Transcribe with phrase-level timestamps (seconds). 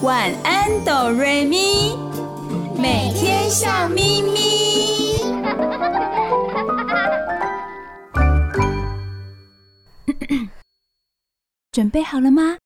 [0.00, 1.96] 晚安，哆瑞咪，
[2.80, 5.18] 每天笑眯眯。
[11.72, 12.58] 准备好了吗？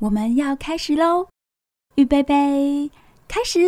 [0.00, 1.28] 我们要开始喽！
[1.94, 2.90] 预备备，
[3.28, 3.60] 开始。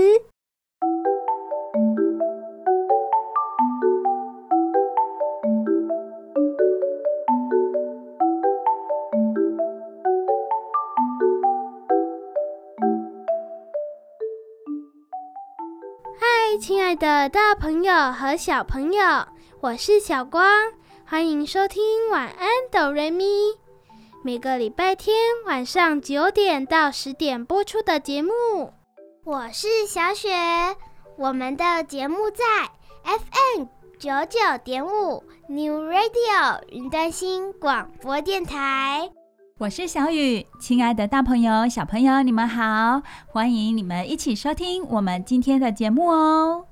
[16.98, 19.00] 的大朋友和小朋友，
[19.60, 20.44] 我是小光，
[21.06, 21.80] 欢迎收听
[22.10, 23.24] 晚安哆瑞咪。
[24.24, 25.14] 每个礼拜天
[25.46, 28.30] 晚上九点到十点播出的节目。
[29.24, 30.30] 我是小雪，
[31.16, 32.44] 我们的节目在
[33.04, 33.66] FM
[34.00, 39.08] 九九点五 New Radio 云端新广播电台。
[39.58, 43.02] 我是小雨，亲爱的大朋友、小朋友，你们好！
[43.28, 46.64] 欢迎你们一起收听我们今天的节目哦。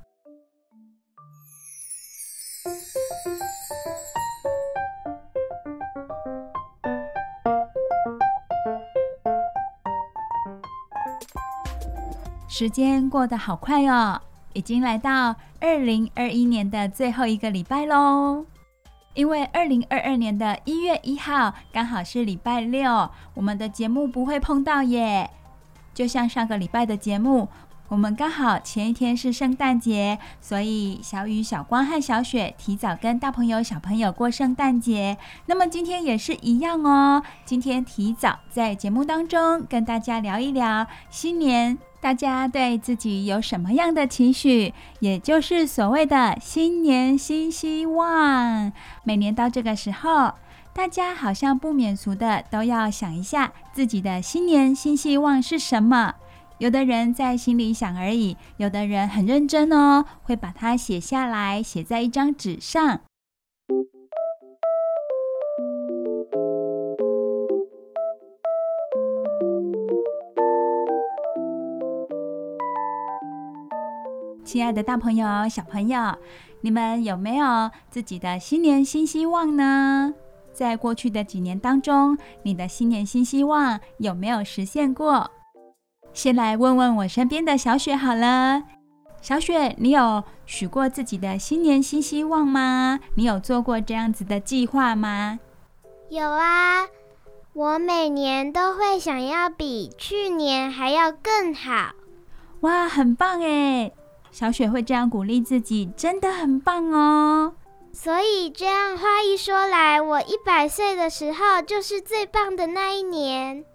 [12.48, 14.18] 时间过得好快哦，
[14.54, 18.46] 已经来到二零二一年的最后一个礼拜喽。
[19.12, 25.30] 因为二零二二年的一月一号刚好是礼拜六，我们的节目不会碰到耶。
[25.92, 27.48] 就像上个礼拜的节目，
[27.88, 35.16] 我们刚好前一天是圣诞节，所以小雨、小光和小雪提早跟大朋友、小朋友过圣诞节。
[35.46, 41.78] 那么今天也是一样哦，今天提早在节目当中跟大家聊一聊新年。
[42.00, 44.74] 大家对自己有什么样的期许？
[45.00, 48.72] 也就是所谓的新年新希望。
[49.04, 50.32] 每年到这个时候，
[50.72, 56.14] 大家好像不免俗的都要想一下自己的新年新希望是什么。
[56.58, 63.00] 有的人在心里想而已，有的人很认真哦，会把它写下来，写在一张纸上。
[74.42, 76.16] 亲爱的大朋友、小朋友，
[76.62, 80.14] 你们有没有自己的新年新希望呢？
[80.54, 85.30] 在过去的几年当中，你的新年新希望有没有实现过？
[86.16, 88.62] 先来问问我身边的小雪好了。
[89.20, 92.98] 小雪，你有许过自己的新年新希望吗？
[93.16, 95.38] 你有做过这样子的计划吗？
[96.08, 96.86] 有啊，
[97.52, 101.90] 我每年都会想要比去年还要更好。
[102.60, 103.92] 哇，很棒哎！
[104.30, 107.52] 小雪会这样鼓励自己，真的很棒哦。
[107.92, 113.66] 所以这样话一说来，我一百岁的时候就是最棒的那一年。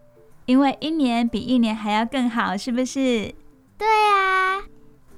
[0.45, 3.33] 因为一年比一年还要更好，是不是？
[3.77, 4.63] 对啊，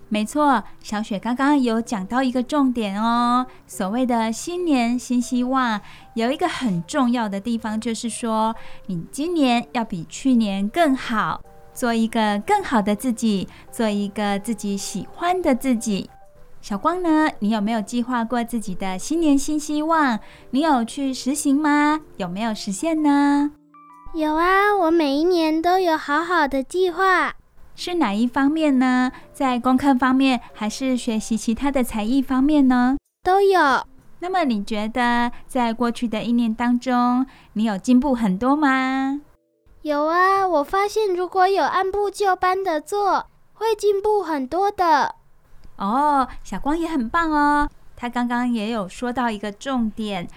[0.10, 0.64] 没错。
[0.82, 5.82] 小雪刚刚有讲到一个重点哦，所谓的新年新希望，
[6.14, 8.56] 有一个很重要的地方，就是说
[8.88, 11.42] 你今年要比去年更好。
[11.74, 16.08] 做一个更好的自己，做一个自己喜欢的自己。
[16.62, 17.28] 小光呢？
[17.40, 20.20] 你有没有计划过自己的新年新希望？
[20.52, 22.00] 你有去实行吗？
[22.18, 23.54] 有没有实现呢？
[24.16, 27.34] 有啊，我每一年都有好好的计划。
[27.76, 29.12] 是哪一方面呢？
[29.34, 32.96] 在功课方面，还是学习其他的才艺方面呢？
[33.24, 33.60] 都有。
[34.20, 39.20] 那么你觉得，在过去的一年当中，你有进步很多吗？
[39.82, 45.16] 有啊，我发现如果有按部就班的做，会进步很多的。
[45.78, 47.68] 哦，小光也很棒哦。
[47.96, 50.28] 他刚刚也有说到一个重点：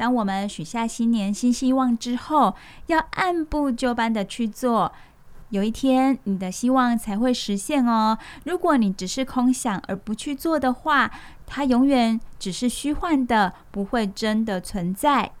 [0.00, 2.54] 当我们许下新年新希望之后，
[2.86, 4.90] 要按部就班的去做，
[5.50, 8.16] 有一天你的希望才会实现哦。
[8.44, 11.10] 如果你只是空想而不去做的话，
[11.46, 15.32] 它永远只是虚幻的，不会真的存在。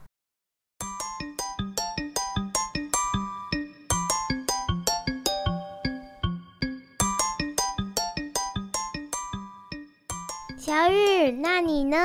[10.58, 11.96] 小雨，那你呢？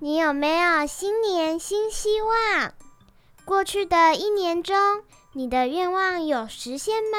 [0.00, 2.72] 你有没有新年新希望？
[3.44, 4.76] 过去的一年中，
[5.32, 7.18] 你的愿望有实现吗？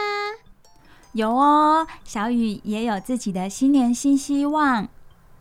[1.11, 4.87] 有哦，小雨也有自己的新年新希望，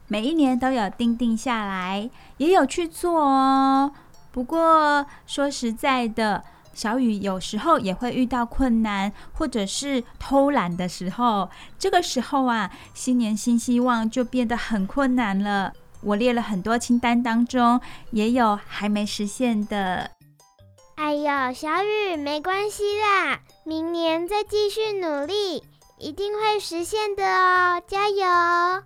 [0.08, 3.93] 每一年都有定定下来，也有去做哦。
[4.32, 6.43] 不过说实在的，
[6.75, 11.49] 小雨有时候也会遇到困难，或者是偷懒的时候。
[11.79, 15.73] 这个时候啊，新年新希望就变得很困难了。
[16.03, 17.81] 我列了很多清单当中，
[18.11, 20.11] 也有还没实现的。
[20.97, 25.62] 哎呦，小雨，没关系啦，明年再继续努力，
[25.99, 27.81] 一定会实现的哦！
[27.87, 28.83] 加油！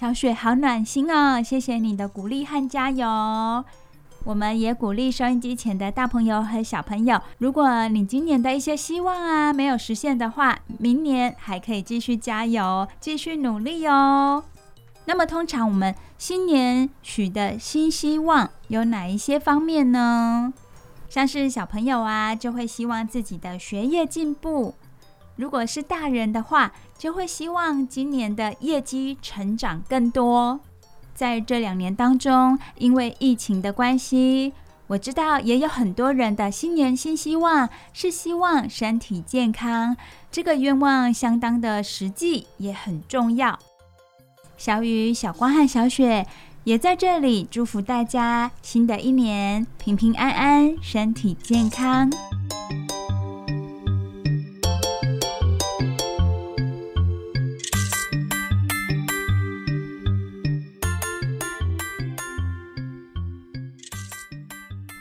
[0.00, 3.64] 小雪好暖心哦，谢谢你的鼓励和加油。
[4.24, 14.42] 我们也鼓励收音机前的大朋友和小朋友，如果你今年的一些希望啊没有实现的话，明年还可以继续加油，继续努力哦。
[15.06, 20.52] 那么，通常我们新年许的新希望有哪一些方面呢？
[21.10, 24.74] 像是小朋友啊，就会希望自己的学业进步；
[25.36, 30.58] 如果是大人的话，就会希望今年的业绩成长更多。
[31.14, 34.52] 在这两年当中，因为疫情的关系，
[34.86, 39.96] 我知道也有很多人的新年新希望是希望身体健康，
[40.32, 43.58] 这个愿望相当的实际，也很重要。
[44.56, 46.26] 小雨、小光和小雪
[46.62, 52.10] 也在这里祝福大家，新的一年平平安安，身体健康。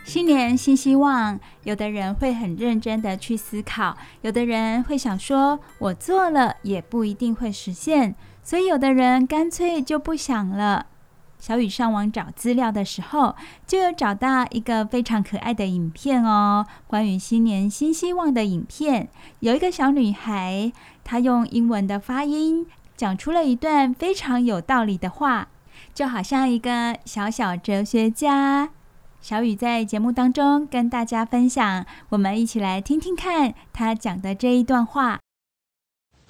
[0.04, 10.88] 新年新希望，有的人会很认真的去思考，有的人会想说：“我做了也不一定会实现。”所以，有的人干脆就不想了。
[11.40, 13.36] 小雨上网找资料的时候，
[13.68, 19.10] 就有找到一个非常可爱的影片哦，关于新年新希望的影片。
[19.42, 20.72] 有一个小女孩，
[21.04, 25.50] 她用英文的发音讲出了一段非常有道理的话，
[25.94, 28.70] 就好像一个小小哲学家。
[29.20, 35.20] 小雨在节目当中跟大家分享，我们一起来听听看她讲的这一段话。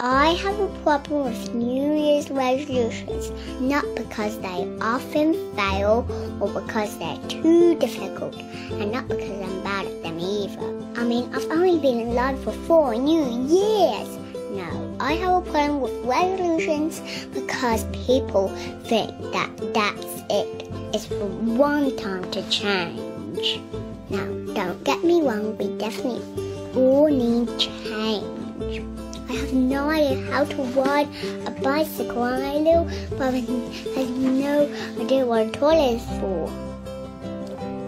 [0.06, 6.06] I have a problem with New Year's resolutions, not because they often fail
[6.42, 11.00] or because they're too difficult, and not because I'm bad at them either.
[11.00, 14.10] I mean, I've only been alive for four new years.
[14.52, 17.00] No, I have a problem with resolutions
[17.34, 18.50] because people
[18.84, 20.70] think that that's it.
[20.94, 23.62] It's for one time to change.
[24.10, 26.22] Now, don't get me wrong, we definitely
[26.76, 28.84] all need change.
[29.30, 31.08] I have no idea how to ride
[31.46, 36.50] a bicycle, and my little brother has no idea what a toilet is for.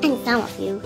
[0.04, 0.82] And some of you,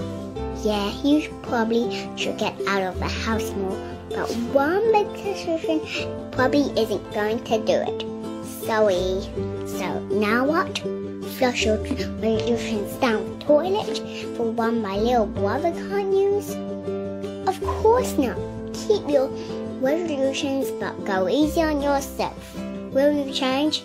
[0.63, 3.77] yeah, you probably should get out of the house more,
[4.09, 5.81] but one big decision
[6.31, 8.05] probably isn't going to do it.
[8.65, 9.21] Sorry.
[9.67, 10.79] So now what?
[11.37, 13.97] Flush your resolutions down the toilet
[14.35, 16.49] for one my little brother can't use?
[17.47, 18.37] Of course not.
[18.73, 19.29] Keep your
[19.81, 22.55] resolutions, but go easy on yourself.
[22.93, 23.83] Will you change?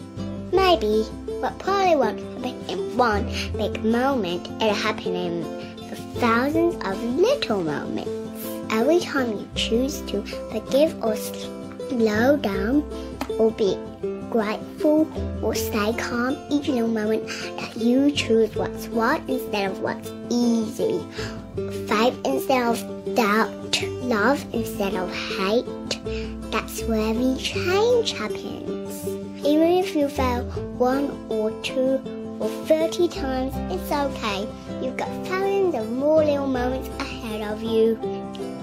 [0.52, 1.04] Maybe,
[1.40, 3.26] but probably won't happen in one
[3.56, 4.46] big moment.
[4.62, 5.64] It'll happen in
[6.16, 8.10] thousands of little moments.
[8.70, 12.82] Every time you choose to forgive or slow down
[13.38, 13.76] or be
[14.30, 15.06] grateful
[15.44, 17.26] or stay calm, each little moment
[17.58, 21.04] that you choose what's right instead of what's easy,
[21.86, 25.64] faith instead of doubt, love instead of hate,
[26.50, 29.06] that's where the change happens.
[29.44, 30.42] Even if you fail
[30.78, 32.00] one or two
[32.40, 34.48] or 30 times, it's okay.
[34.82, 37.98] You've got thousands of more little moments ahead of you.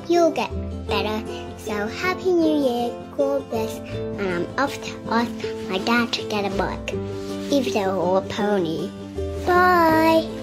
[0.07, 0.49] You'll get
[0.87, 1.23] better.
[1.57, 5.31] So happy new year, God bless, and I'm off to ask
[5.69, 6.93] my dad to get a bike,
[7.51, 8.89] if there or a pony.
[9.45, 10.40] Bye!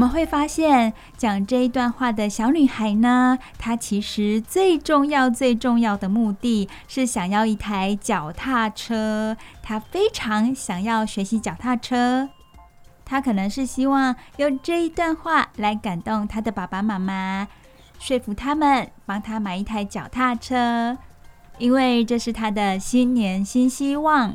[0.00, 9.36] 我们会发现，讲这一段话的小女孩呢，她其实最重要、最重要的目的是想要一台脚踏车。
[9.62, 12.30] 她非常想要学习脚踏车。
[13.04, 17.46] 她可能是希望用这一段话来感动她的爸爸妈妈，
[17.98, 20.96] 说服他们帮她买一台脚踏车，
[21.58, 24.34] 因为这是她的新年新希望。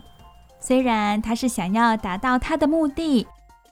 [0.60, 3.26] 虽然她是想要达到她的目的。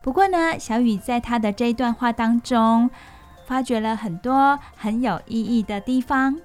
[0.04, 2.90] 不过呢，小雨在他的这一段话当中，
[3.46, 6.38] 发掘了很多很有意义的地方，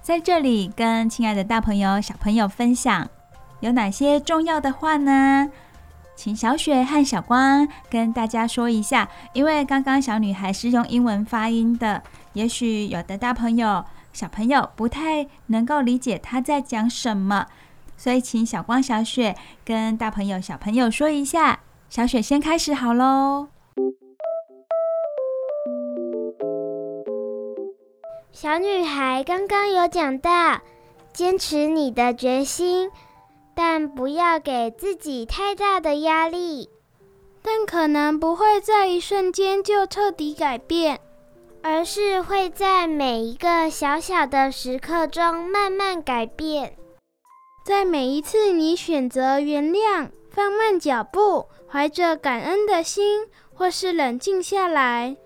[0.00, 3.10] 在这里跟亲爱的大朋友、小朋友分享，
[3.58, 5.50] 有哪些重要的话呢？
[6.14, 17.48] 请小雪和小光跟大家说一下，因为刚刚小女孩是用英文发音的，也许有的大朋友、小朋友不太能够理解她在讲什么，
[17.96, 21.58] 所以请小光、小雪跟大朋友、小朋友说一下。
[21.90, 23.48] 小雪先开始好喽。
[28.30, 30.60] 小女孩刚刚有讲到，
[31.12, 32.92] 坚持你的决心，
[33.56, 36.70] 但不要给自己太大的压力。
[37.42, 41.00] 但可能不会在一瞬间就彻底改变，
[41.60, 46.76] 而是会在每一个小小的时刻中慢慢改变。
[47.64, 55.16] 在每一次你选择原谅、放慢脚步，怀着感恩的心，或是冷静下来，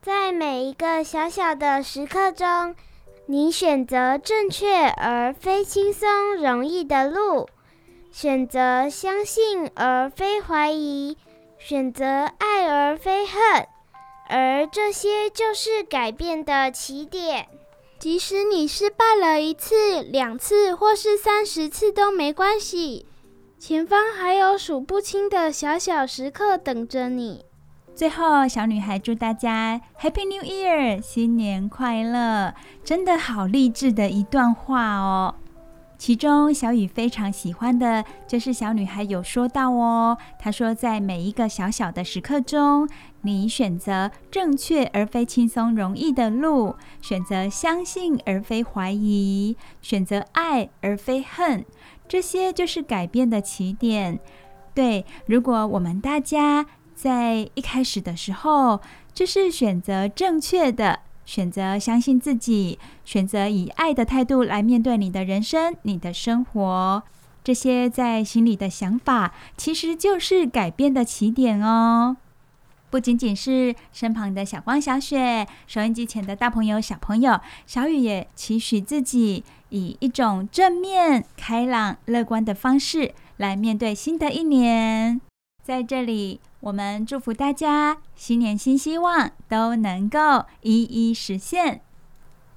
[0.00, 2.74] 在每一个小小的时刻中，
[3.26, 7.46] 你选择正确而非轻松容易的路，
[8.10, 11.18] 选择相信而非怀疑，
[11.58, 12.06] 选择
[12.38, 13.68] 爱而非恨，
[14.28, 17.46] 而这些就是改变的起点。
[17.98, 23.04] 即使你失败了一次、两次，或是三十次都没关系，
[23.60, 27.44] 前方还有数不清的小小时刻等着你。
[27.94, 32.54] 最后，小女孩祝大家 Happy New Year，新年快乐！
[32.82, 35.34] 真的好励志的一段话哦。
[35.98, 42.88] 其中，小雨非常喜欢的就是小女孩有说到哦，她说，在每一个小小的时刻中，
[43.20, 51.66] 你选择正确而非轻松容易的路，选择相信而非怀疑，选择爱而非恨，
[52.10, 54.18] 这些就是改变的起点。
[54.74, 58.80] 对，如果我们大家在一开始的时候
[59.14, 60.98] 就是选择正确的。
[61.26, 67.04] 选择相信自己，选择以爱的态度来面对你的人生、你的生活，
[67.44, 72.16] 这些在心里的想法，其实就是改变的起点哦。
[72.90, 85.20] 不仅仅是身旁的小光、小雪，收音机前的大朋友、小朋友，小雨也期许自己以一种正面、开朗、乐观的方式来面对新的一年。
[85.64, 86.40] 在这里。
[86.60, 91.80] 我们祝福大家新年新希望都能够一一实现。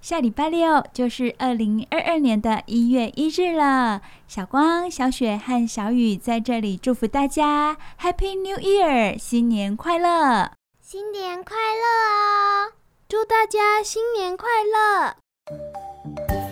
[0.02, 4.02] 下礼拜六就是二零二二年的一月一日了。
[4.28, 10.52] 小光、小雪和小雨在这里祝福大家 Happy New Year，新年快乐！
[10.82, 12.74] 新年快乐哦！
[13.08, 16.43] 祝大家新年快乐！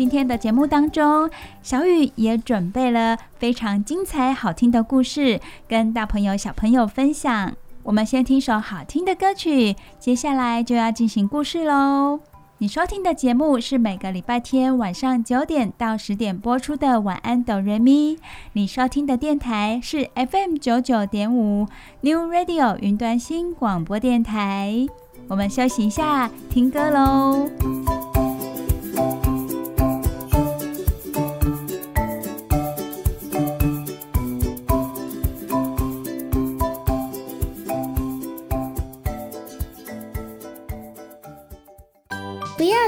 [0.00, 1.28] 今天的节目当中，
[1.62, 5.38] 小雨也准备了非常精彩、好听的故事，
[5.68, 7.52] 跟大朋友、小朋友分享。
[7.82, 12.18] 我们先听首好听的歌曲，接下来就要进行故事喽。
[12.56, 18.16] 你收听的节目是每个礼拜天晚上九点到十点播出的《晚安，哆瑞咪》。
[18.54, 21.66] 你收听的电台是 FM 九九点五
[22.00, 24.86] New Radio 云端新广播电台。
[25.28, 28.09] 我们休息一下，听歌喽。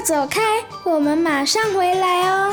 [0.05, 0.41] 走开，
[0.83, 2.53] 我们马上回来哦。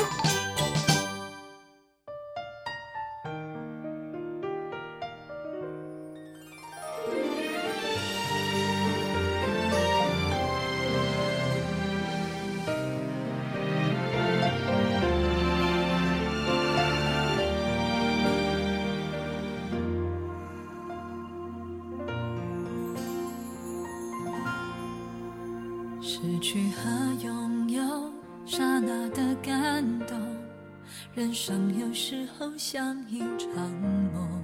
[32.60, 33.72] 像一场
[34.14, 34.44] 梦，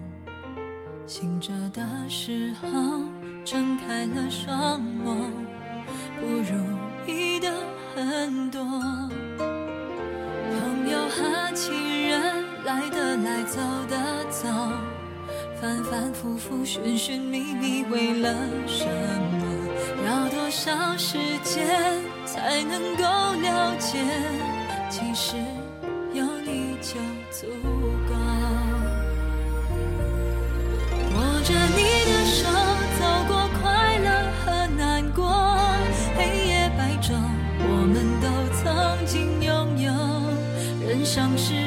[1.05, 2.69] 醒着的时候
[3.43, 5.29] 睁开了双眸，
[6.17, 7.51] 不如意的
[7.93, 8.63] 很多。
[10.47, 14.47] 朋友和亲人来的来，走的走，
[15.59, 18.33] 反反复复，寻寻觅觅，为了
[18.65, 19.45] 什么？
[20.07, 21.67] 要多少时间
[22.25, 23.03] 才能够
[23.41, 24.05] 了解？
[24.89, 25.35] 其实
[26.13, 26.93] 有你就
[27.29, 27.47] 足
[31.45, 32.49] 着你的手，
[32.97, 34.09] 走过快乐
[34.43, 35.29] 和难过，
[36.17, 37.13] 黑夜白昼，
[37.61, 38.25] 我们都
[38.57, 39.93] 曾经拥有。
[40.87, 41.64] 人生是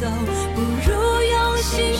[0.00, 0.06] 走，
[0.54, 1.92] 不如用心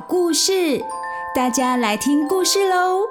[0.00, 0.80] 故事，
[1.34, 3.02] 大家来听故事喽！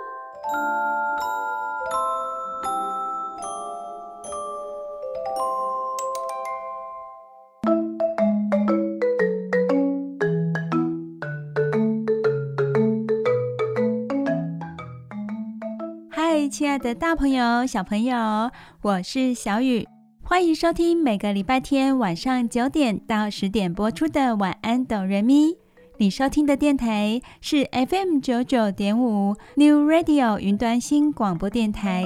[16.10, 19.88] 嗨，亲爱的大朋友、小朋友，我是小雨，
[20.24, 25.52] 欢迎收听每个礼拜天晚上九点到十点播出的《晚安，哆瑞咪》。
[25.98, 32.04] 你收听的电台是 FM 九九点五 New Radio 云端新广播电台。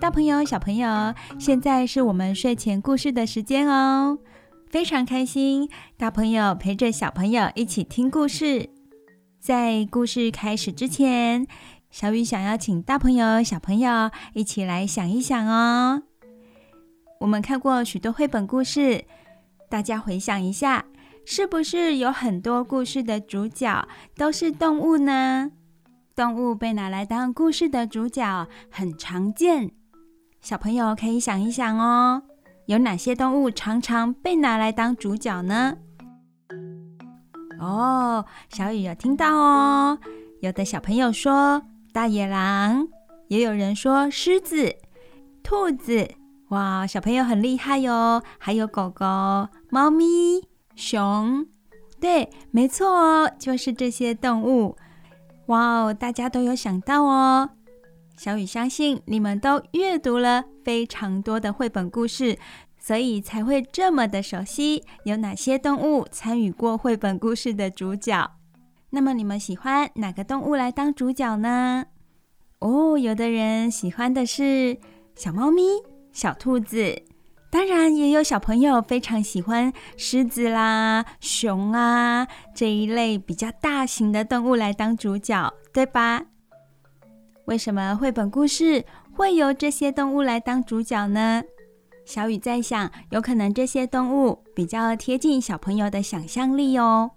[0.00, 4.18] 大朋友、小朋友，现在是我们睡前故事的时间哦，
[4.70, 8.68] 非常开心，大朋友陪着小朋友一起听故事。
[9.38, 11.46] 在故事开始之前，
[11.92, 16.02] 小雨想要请大朋友、小朋友一起来想一想哦。
[17.20, 19.04] 我们看过许多绘本故事，
[19.68, 20.86] 大家回想一下，
[21.26, 25.50] 是不是有很多故事的主角都是动物呢？
[26.16, 29.70] 动物被拿来当故事的主角很常见，
[30.40, 32.22] 小朋友可以想一想哦，
[32.64, 35.76] 有哪些动物常常被拿来当主角呢？
[37.60, 39.98] 哦，小雨有听到哦，
[40.40, 41.62] 有的小朋友说。
[41.92, 42.88] 大野狼，
[43.28, 44.74] 也有人说狮子、
[45.42, 46.08] 兔子，
[46.48, 48.22] 哇，小朋友很厉害哟！
[48.38, 49.04] 还有狗狗、
[49.68, 50.04] 猫咪、
[50.74, 51.46] 熊，
[52.00, 54.74] 对，没错哦，就是这些动物。
[55.46, 57.50] 哇哦，大家都有想到哦。
[58.16, 62.38] 小雨相信你们都阅读了非常多的绘本故事，
[62.78, 68.30] 所以才会这么的熟悉有哪些动物参与过绘本故事的主角。
[68.94, 71.86] 那么你们喜欢哪个动物来当主角呢？
[72.58, 74.76] 哦，有的人喜欢的是
[75.14, 75.62] 小猫咪、
[76.12, 77.02] 小兔子，
[77.50, 86.22] 当然也有小朋友非常喜欢狮子啦、熊啊这一类比较大型的动物来当主角，对吧？
[87.46, 91.42] 为什么绘本故事会由这些动物来当主角呢？
[92.04, 97.10] 小雨在想，有可能这些动物比较贴近小朋友的想象力哦。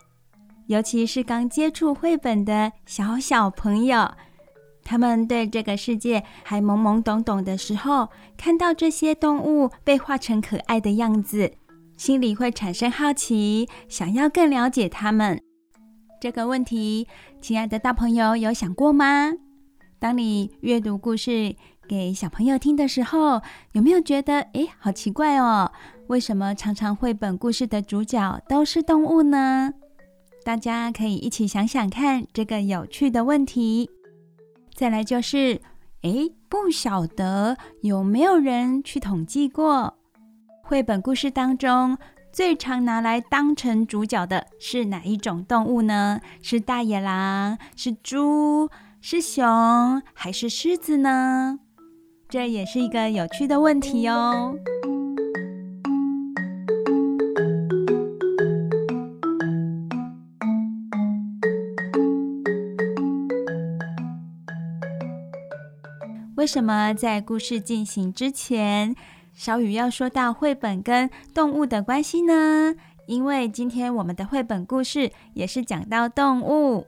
[0.68, 4.10] 尤其是刚接触绘本的小小朋友，
[4.84, 11.52] 他们对这个世界还懵懵懂懂的时候，看到这些动物被画成可爱的样子，
[11.98, 15.40] 心里会产生好奇，想要更了解他们。
[16.20, 17.08] 这个问题，
[17.42, 19.32] 亲爱的大朋友有想过吗？
[20.00, 21.56] 当你阅读故事
[21.88, 23.42] 给小朋友听的时候，
[23.74, 25.72] 有没有觉得，诶，好奇怪哦？
[26.08, 29.72] 为什么常常绘本故事的主角都是动物呢？
[30.46, 33.90] 大家可以一起想想看这个有趣的问题。
[34.76, 35.60] 再来就是，
[36.04, 39.96] 诶，不晓得有没有人去统计过，
[40.62, 41.98] 绘本故事当中
[42.32, 46.22] 最常拿来当成主角的是哪一种动物呢？
[46.44, 48.70] 是大野狼，是猪，
[49.02, 51.60] 是熊，还是狮子呢？
[52.30, 54.56] 这也是一个有趣的问题哦。
[66.46, 68.96] 为什么在故事进行之前，
[69.34, 72.76] 小雨要说到绘本跟动物的关系呢？
[73.08, 76.86] 因为今天我们的绘本故事也是讲到动物。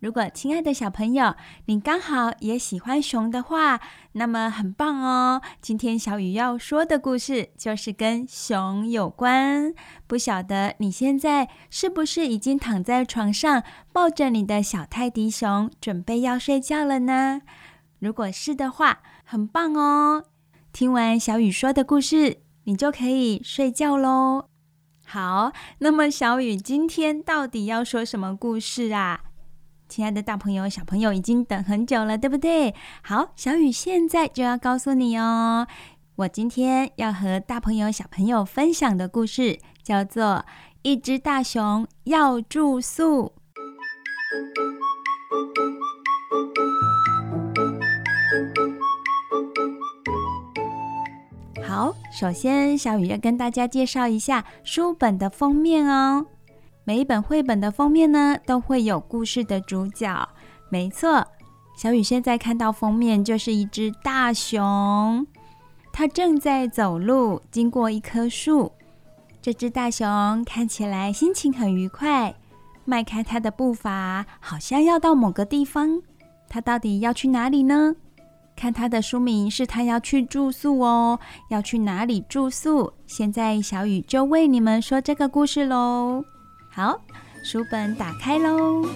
[0.00, 1.34] 如果亲爱的小朋友，
[1.64, 3.80] 你刚好也喜欢熊的话，
[4.12, 5.40] 那么很棒哦。
[5.62, 9.72] 今天小雨要说的故事就是跟熊有关。
[10.06, 13.62] 不晓得你现在是不是已经躺在床上，
[13.94, 17.40] 抱着你的小泰迪熊，准备要睡觉了呢？
[18.00, 20.24] 如果是的话，很棒哦！
[20.72, 24.46] 听完小雨说的故事，你就可以睡觉喽。
[25.04, 29.20] 好，那么小雨今天到底要说什么故事啊？
[29.86, 32.74] 亲爱的大朋友、小朋友已经等很久了，对不对？
[33.02, 35.66] 好，小雨现在就要告诉你哦。
[36.16, 40.24] 我今天要和大朋友、小朋友分享的故事叫做
[40.82, 43.34] 《一只大熊要住宿》。
[51.80, 56.26] 好，首先小雨要跟大家介绍一下书本的封面哦。
[56.84, 60.28] 每一本绘本的封面呢，都会有故事的主角。
[60.68, 61.26] 没错，
[61.78, 65.26] 小雨现在看到封面就是一只大熊，
[65.90, 68.70] 它正在走路，经过一棵树。
[69.40, 72.34] 这只大熊看起来心情很愉快，
[72.84, 76.02] 迈开它的步伐，好像要到某个地方。
[76.46, 77.96] 它到底要去哪里呢？
[78.60, 81.18] 看他的书名是他要去住宿哦，
[81.48, 82.92] 要去哪里住宿？
[83.06, 86.22] 现在小雨就为你们说这个故事喽。
[86.70, 87.00] 好，
[87.42, 88.86] 书本打开喽。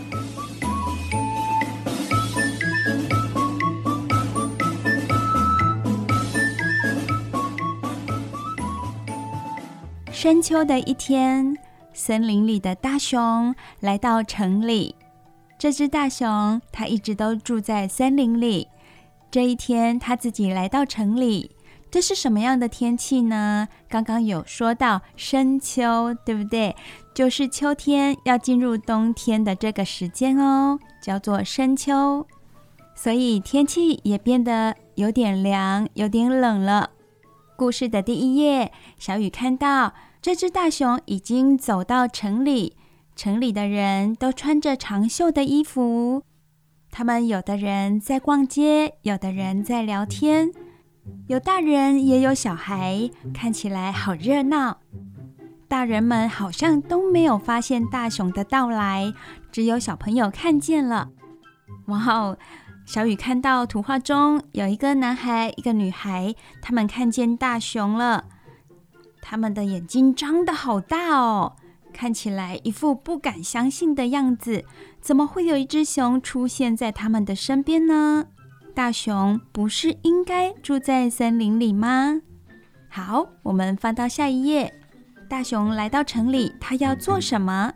[10.12, 11.56] 深秋的一天，
[11.94, 14.94] 森林里的大熊来到城里。
[15.58, 18.68] 这只大熊，它一直都住在森林里。
[19.34, 21.50] 这一天，他自己来到城里，
[21.90, 23.66] 这是什么样的天气呢？
[23.88, 26.76] 刚刚有说到深秋，对不对？
[27.12, 32.24] 就是秋天要进入冬天的这个时间哦，叫做深秋。
[32.94, 36.90] 所以天气也变得有点凉，有点冷了。
[37.56, 38.70] 故事的第一页，
[39.00, 42.76] 小雨看到这只大熊已经走到城里，
[43.16, 46.22] 城里的人都穿着长袖的衣服。
[46.96, 50.52] 他们有的人在逛街，有的人在聊天，
[51.26, 54.78] 有大人也有小孩，看起来好热闹。
[55.66, 59.12] 大人们好像都没有发现大熊的到来，
[59.50, 61.10] 只有小朋友看见了。
[61.86, 62.38] 哇哦！
[62.86, 68.26] 小雨看到图画中有一个男孩，一个女孩，他们看见大熊了，
[69.20, 71.56] 他们的眼睛张得好大哦。
[71.94, 74.64] 看起来一副不敢相信的样子，
[75.00, 78.26] 怎么会有一只熊出现在他们的身边呢？
[78.74, 82.20] 大熊不是应该住在森林里吗？
[82.88, 84.74] 好，我们翻到下一页。
[85.28, 87.72] 大熊来到城里，他要做什么？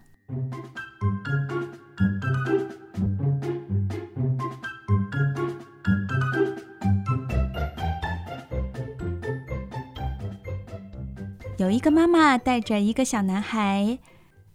[11.59, 13.99] 有一个妈妈带着一个小男孩，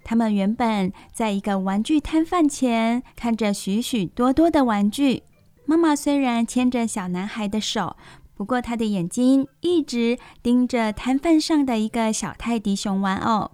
[0.06, 5.24] 他们原本在一个玩具摊贩前看着许许多多的玩具。
[5.66, 7.98] 妈妈虽然牵着小男孩的手，
[8.36, 13.52] 不过她的眼睛一直盯着摊贩上的一个小泰迪熊玩偶。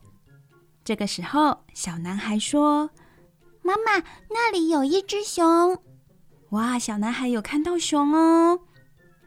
[0.86, 2.92] 这个时候，小男孩说
[3.64, 5.76] ：“妈妈，那里有一只熊。”
[6.52, 8.60] 哇，小男孩有看到熊哦。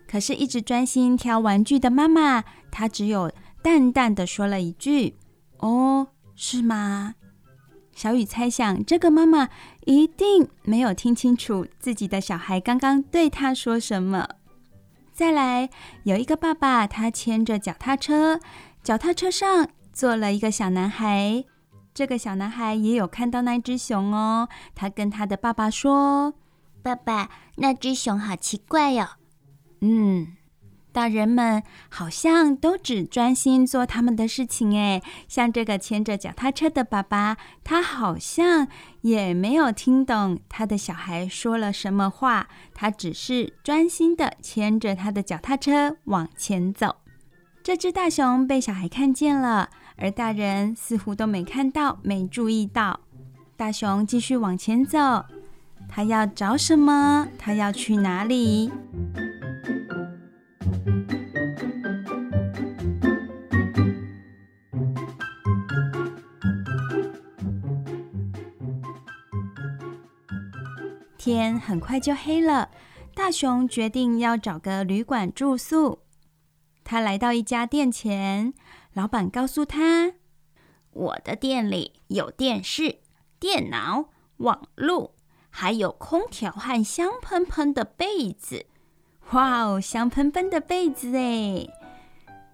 [0.06, 3.32] 可是，一直专心挑玩具的妈妈，她只有。
[3.62, 5.16] 淡淡的说了一句
[5.59, 7.14] ：“哦，是吗？”
[7.94, 9.48] 小雨猜想，这个妈妈
[9.85, 14.27] 一定没有听清楚自己的小孩刚刚对她说什么。
[15.12, 15.68] 再来，
[16.05, 18.40] 有一个爸爸，他牵着脚踏车，
[18.83, 21.44] 脚踏车上坐了一个小男孩。
[21.92, 24.48] 这个小男孩也有看到那只熊哦。
[24.75, 26.33] 他跟他的爸爸说
[26.83, 29.07] ：“爸爸，那只熊好奇怪哟。”
[29.81, 30.29] 嗯。
[30.92, 38.68] 大人们好像都只专心做他们的事情哎，像这个牵着脚踏车的爸爸，他好像
[39.00, 46.96] 也没有听懂他的小孩说了什么话，他只是专心的牵着他的脚踏车往前走。
[47.62, 53.00] 这只大熊被小孩看见了，而大人似乎都没看到、没注意到。
[53.57, 55.24] 大熊继续往前走，
[55.88, 57.28] 他要找什么？
[57.38, 58.70] 他要去哪里？
[71.18, 72.70] 天很快就黑了，
[73.14, 76.00] 大熊决定要找个旅馆住宿。
[76.82, 78.52] 他来到一家店前，
[78.92, 80.14] 老板告诉他
[80.90, 82.98] ：“我的店里有电视、
[83.38, 85.14] 电脑、网路，
[85.48, 88.66] 还有空调和香喷喷的被子。”
[89.32, 91.66] 哇哦，香喷喷的被子哎，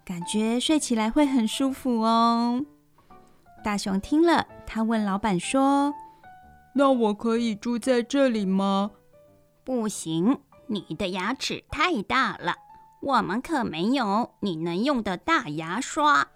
[0.04, 2.64] 感觉睡起来会很舒服哦。
[3.64, 5.92] 大熊听了，他问老板说。
[6.74, 8.92] 那我可以住在这里吗？
[9.64, 10.38] 不行，
[10.68, 12.54] 你的牙齿太大了，
[13.02, 16.28] 我们可没有你能用的大牙刷。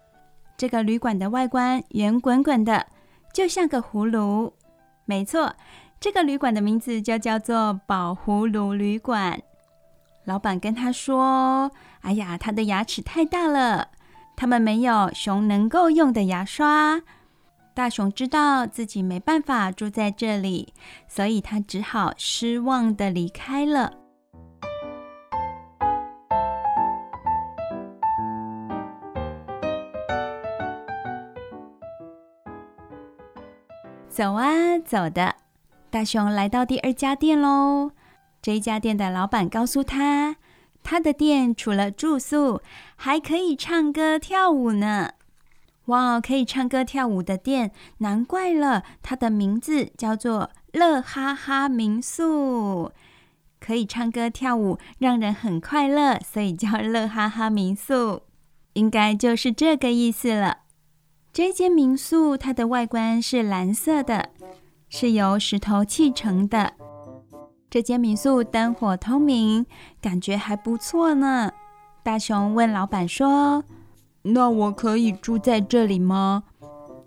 [0.57, 2.87] 这个旅馆的外观圆滚滚的，
[3.33, 4.53] 就像个葫芦。
[5.05, 5.55] 没错，
[6.01, 9.41] 这个旅馆的名字就叫做宝葫芦旅馆。
[10.25, 13.89] 老板跟他说：“哎呀，他的牙齿太大了，
[14.35, 17.01] 他们没有熊能够用的牙刷。”
[17.75, 20.73] 大熊知道自己没办法住在这里，
[21.07, 23.93] 所以他只好失望地离开了。
[34.07, 35.35] 走啊走的，
[35.89, 37.89] 大熊来到第二家店喽。
[38.43, 40.35] 这一家店的老板告诉他，
[40.83, 42.61] 他的店除了住宿，
[42.97, 45.11] 还可以唱歌跳舞呢。
[45.85, 52.91] 哇，可以唱歌跳舞的店，难怪了，它的名字叫做乐哈哈民宿。
[53.61, 58.23] 可以唱歌跳舞，让人很快乐，所以叫乐哈哈民宿，
[58.73, 60.57] 应该就是这个意思了。
[61.31, 64.31] 这间民宿它的外观是蓝色的，
[64.89, 66.73] 是由石头砌成的。
[67.73, 69.65] 这间民宿灯火通明，
[69.99, 71.51] 感觉还不错呢。
[72.03, 73.63] 大熊问老板说。
[74.21, 76.43] 那我可以住在这里吗？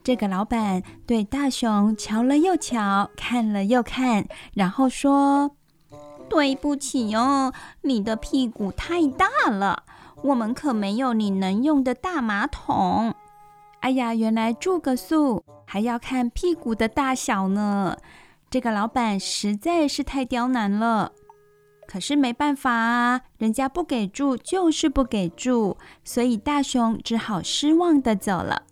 [0.03, 5.53] 这个老板对大熊瞧了又瞧，看了又看，然后说
[6.29, 7.53] ：“对不起哦，
[7.83, 9.85] 你的屁股太大了，
[10.25, 13.15] 我们可没有你能用的大马桶。”
[13.83, 17.97] 哎呀，原来住个宿还要看屁股的大小呢。
[18.57, 21.12] 这个老板实在是太刁难了。
[21.87, 28.62] 可是没办法啊，人家不给住就是不给住，所以大熊只好失望地走了。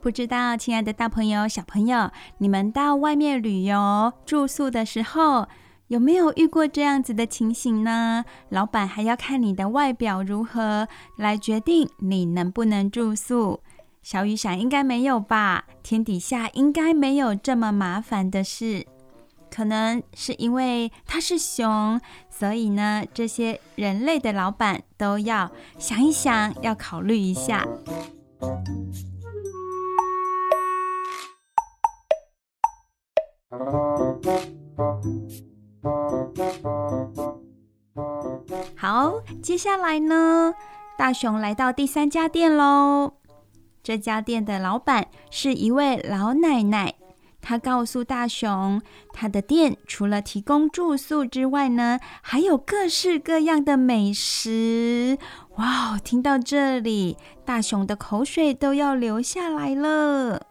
[0.00, 5.48] 不知道，亲爱的大朋友、小朋友，你们到外面旅游住宿的时候，
[5.88, 8.24] 有没有遇过这样子的情形呢？
[8.50, 10.86] 老板还要看你的外表如何
[11.18, 13.62] 来决定你能不能住宿。
[14.00, 15.64] 小雨想应该没有吧？
[15.82, 18.86] 天底下应该没有这么麻烦的事。
[19.54, 27.68] 可能是因为它是熊，所以呢，这些人类的老板都要想一想，要考虑一下。
[38.74, 40.54] 好，接下来呢，
[40.96, 43.12] 大熊来到第三家店喽。
[43.82, 47.01] 这家店的老板是一位老奶奶。
[47.42, 48.80] 他告诉大熊，
[49.12, 55.18] 他的店除了提供住宿之外呢，还有各式各样的美食。
[55.56, 60.46] 哇，听到这里，大熊的口水都要流下来了。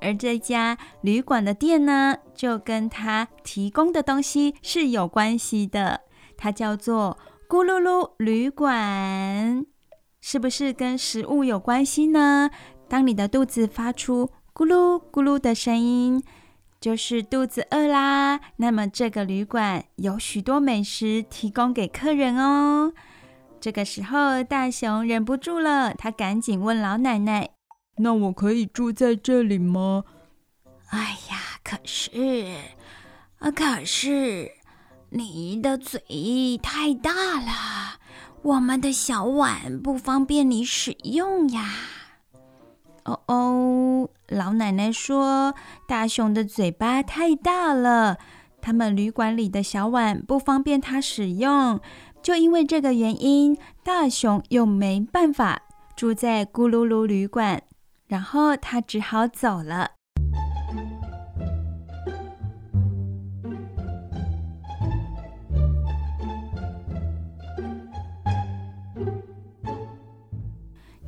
[0.00, 6.02] 而这家旅馆的店呢，就跟他提供的东西是有关系的。
[6.36, 7.16] 它叫做
[7.48, 9.64] “咕噜噜旅馆”，
[10.20, 12.50] 是不是跟食物有关系呢？
[12.88, 16.22] 当你的肚子发出咕噜咕噜的声音，
[16.80, 18.40] 就是肚子饿啦。
[18.58, 22.92] 那么这个旅馆有许多美食提供给客人哦。
[23.60, 27.50] 这个时候，大熊忍不住了，他赶紧问老奶奶
[27.98, 30.04] ：“那我可以住在这里吗？”
[30.90, 32.46] 哎呀，可是
[33.40, 34.52] 啊，可是
[35.10, 36.00] 你的嘴
[36.62, 37.98] 太大了，
[38.42, 41.74] 我们的小碗不方便你使用呀。
[43.04, 45.54] 哦哦，老奶奶说
[45.86, 48.18] 大熊的嘴巴太大了，
[48.62, 51.80] 他们旅馆里的小碗不方便他使用。
[52.22, 55.60] 就因为这个原因，大熊又没办法
[55.94, 57.62] 住在咕噜噜旅馆，
[58.06, 59.90] 然后他只好走了。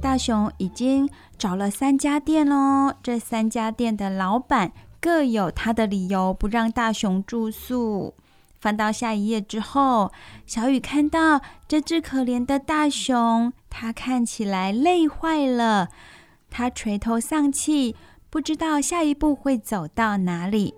[0.07, 8.15] 大熊已经找了三家店喽，这三家店的老板各有他的理由不让大熊住宿。
[8.61, 10.13] 翻到下一页之后，
[10.47, 15.89] 小雨看到这只可怜的大熊，它看起来累坏了，
[16.51, 17.97] 它垂头丧气，
[18.31, 20.75] 不知道下一步会走到哪里。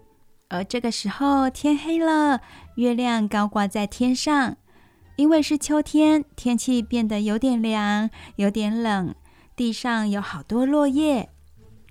[0.49, 2.41] 而这个时候天黑了，
[2.77, 4.57] 月亮高挂在天上。
[5.19, 9.13] 因为是秋天，天气变得有点凉，有点冷，
[9.57, 11.29] 地上有好多落叶。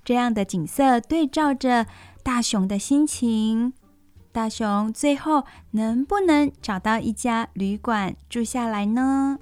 [0.02, 1.86] 这样的景色对照着
[2.22, 3.74] 大熊的心情，
[4.32, 9.38] 大熊最后能不能找到一家旅馆住下来呢？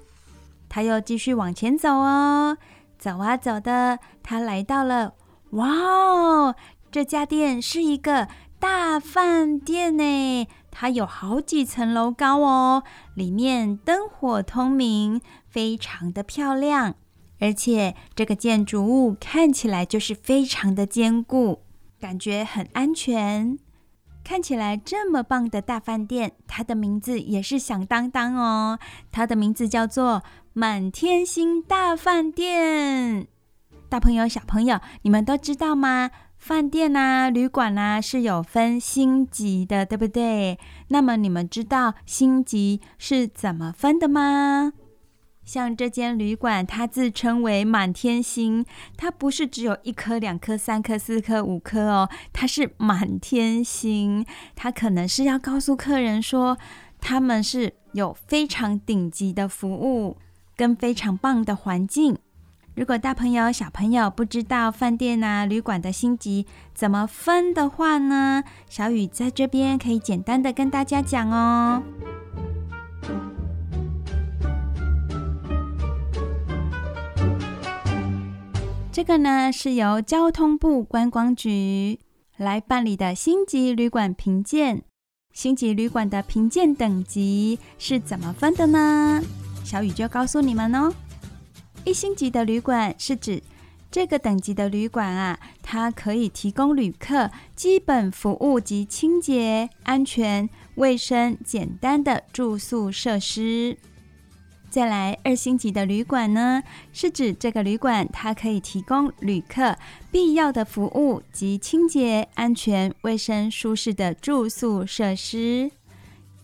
[0.67, 2.57] 他又继续往前走哦，
[2.99, 5.13] 走啊走的，他来到了，
[5.51, 6.55] 哇哦，
[6.91, 8.27] 这家店是一个
[8.59, 10.45] 大饭店呢。
[10.79, 12.83] 它有好几层楼高哦，
[13.15, 16.93] 里面灯火通明，非常的漂亮，
[17.39, 21.63] 而且这个建筑物看起来就是非常的坚固，
[21.99, 23.57] 感觉很安全。
[24.23, 28.77] 看起来这么棒的大饭店，它的名字也是响当当哦，
[29.11, 30.21] 它的名字叫做
[30.53, 33.25] 满天星大饭店。
[33.89, 36.11] 大朋友、小朋友，你们都知道吗？
[36.37, 40.57] 饭店啊，旅馆啊，是有分星级的，对不对？
[40.87, 44.71] 那么你们知道星级是怎么分的吗？
[45.43, 48.65] 像这间旅馆，它自称为满天星，
[48.97, 54.25] 它不是只有一颗、两颗、三颗、四颗、五颗哦，它是满天星。
[54.55, 56.57] 它可能是要告诉客人说，
[56.99, 60.17] 他们是有非常顶级的服务
[60.55, 62.17] 跟非常棒的环境。
[62.77, 68.43] 如果大朋友、小朋友不知道饭店啊、旅馆的星级怎么分的话呢？
[68.69, 71.81] 小雨在这边可以简单的跟大家讲哦。
[78.91, 81.99] 这个呢是由交通部观光局
[82.37, 84.83] 来办理的星级旅馆评鉴。
[85.33, 89.23] 星级旅馆的评鉴等级是怎么分的呢？
[89.63, 90.93] 小雨就告诉你们哦。
[91.87, 93.41] 一星级的旅馆是指
[93.89, 103.77] 这个等级的旅馆啊，它可以提供旅客基本服务及清洁、安全、卫生、简单的住宿设施。
[104.69, 109.77] 再来，二星级的旅馆呢，是指这个旅馆它可以提供旅客
[110.11, 115.71] 必要的服务及清洁、安全、卫生、舒适的住宿设施。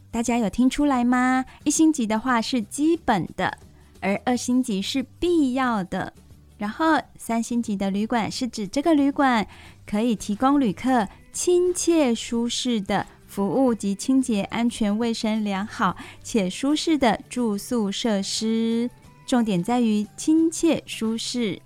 [0.09, 1.43] 大家有听出来吗？
[1.65, 3.57] 一星级的话是基本的。
[4.03, 6.13] 而二星级是必要的，
[6.57, 9.47] 然后三星级的旅馆是指这个旅馆
[9.85, 18.89] 可以提供旅客亲切舒适的服务及清洁、安全、卫生良好且舒适的住宿设施，
[19.25, 21.61] 重点在于亲切舒适。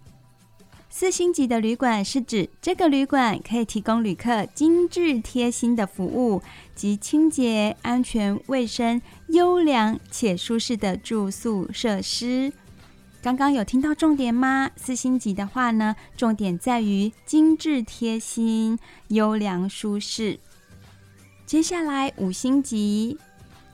[0.90, 6.42] 四星级的旅馆是指这个旅馆可以提供旅客精致贴心的服务
[6.76, 12.52] 及清洁、安全、卫生、优良且舒适的住宿设施。
[13.22, 14.70] 刚刚有听到重点吗？
[14.76, 20.40] 四星级的话呢，重点在于精致贴心、优良舒适。
[21.46, 23.18] 接下来五星级。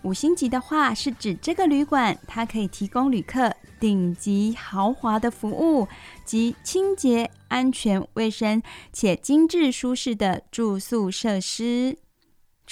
[0.01, 5.87] 五星级的话，是指这个旅馆，它可以提供旅客顶级豪华的服务
[6.25, 8.61] 及清洁、安全、卫生
[8.91, 11.97] 且精致舒适的住宿设施。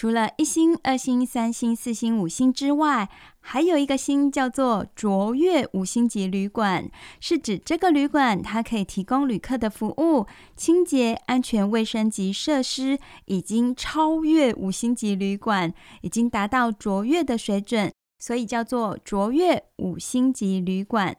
[0.01, 3.07] 除了一星、二星、三星、四星、五星之外，
[3.39, 6.89] 还有一个星叫做卓越五星级旅馆，
[7.19, 10.25] 是指这个旅馆它可以提供旅客的服务、
[10.55, 15.71] 清洁、安全、卫生及设施已经超越五星级旅馆，
[16.01, 21.15] 已经达到卓越的水准，所以叫做卓越五星级旅馆。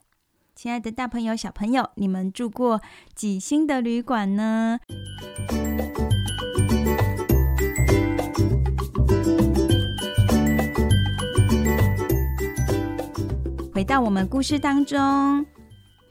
[0.57, 2.81] 亲爱的大朋友、小朋友，你们住过
[3.15, 4.81] 几星的旅馆呢？
[13.83, 15.45] 回到我们故事当中，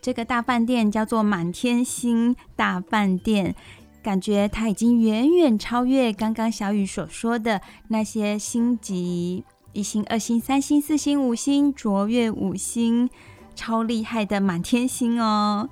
[0.01, 3.55] 这个大饭店叫做满天星大饭店，
[4.03, 13.09] 感觉它已经远远超越刚刚小雨所说的那些星级，一星、二星、三星、四星、五星，卓越五星，
[13.55, 15.69] 超厉害的满天星哦。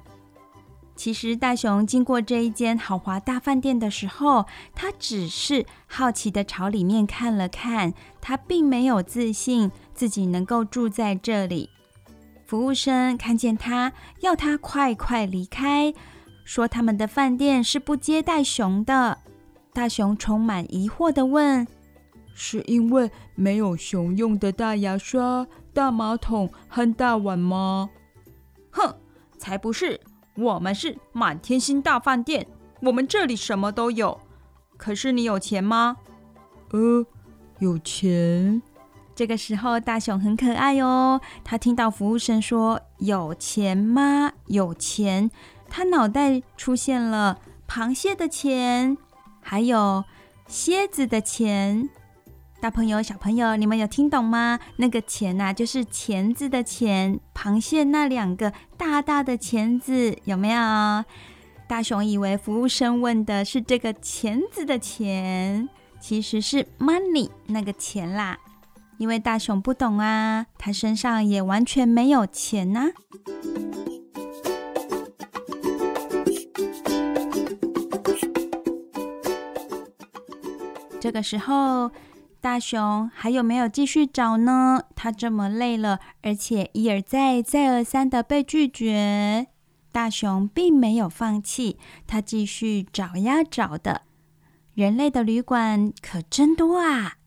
[0.95, 11.70] 其实大雄经过这一间豪华大饭店的时候，他只是好奇的朝里面看了看，他并没有自信自己能够住在这里。
[12.50, 15.93] 服务生看见他，要他快快离开，
[16.43, 19.20] 说他们的饭店是不接待熊的。
[19.72, 21.68] 大熊充满疑惑地问
[22.34, 25.45] ：“是因为没有熊用的大牙刷、
[25.76, 27.91] 大马桶和大碗吗
[28.74, 28.95] ？”“哼，
[29.38, 30.02] 才不是！”
[30.36, 32.47] 我们是满天星大饭店，
[32.82, 34.20] 我们这里什么都有。
[34.76, 35.97] 可是你有钱吗？
[36.72, 37.06] 呃，
[37.60, 38.60] 有钱。
[39.20, 41.20] 这个时候，大雄很可爱哦。
[41.43, 44.32] 他听到服务生说“有钱吗？
[44.45, 45.30] 有钱”，
[45.70, 48.97] 他脑袋出现了螃蟹的钱，
[49.41, 50.05] 还有
[50.47, 51.89] 蝎子的钱。
[52.61, 54.57] 大朋友、小朋友，你们有听懂吗？
[54.78, 61.03] 那个“钱”呐，就是钳子的“钱”，螃蟹那两个大大的钳子，有没有？
[61.67, 65.67] 大雄以为服务生问的是这个钳子的“钱”，
[65.99, 68.39] 其实是 money 那个钱啦。
[69.00, 72.89] 因为大雄不懂啊，他身上也完全没有钱呐。
[81.02, 81.89] 这个时候。
[82.41, 84.82] 大雄还有没有继续找呢？
[84.95, 89.47] 他这么累了，而且一而再、再而三的被拒绝。
[89.91, 91.78] 大雄并没有放弃，
[92.08, 94.04] 他继续找呀找的。
[94.74, 97.18] 人类的旅馆可真多啊！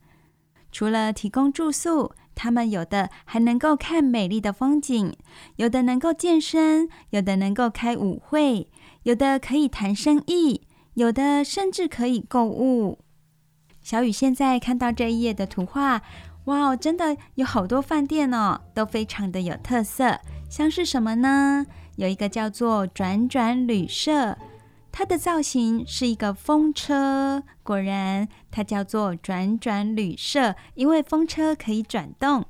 [0.72, 5.12] 除了提供住宿，他们有的还能够看美丽的风景，
[5.56, 8.68] 有的能够健身，有的能够开舞会，
[9.02, 10.62] 有的可以谈生意，
[10.94, 12.98] 有的甚至可以购物。
[13.82, 16.00] 小雨现在看到这一页的图画，
[16.46, 20.18] 哇，真的有好多饭店哦，都非常的有特色。
[20.48, 21.66] 像是什么呢？
[21.96, 24.38] 有一个叫做转转旅社，
[24.92, 27.42] 它的造型是一个风车。
[27.62, 32.44] 果然，它叫做转转旅社，因为风车可以转动。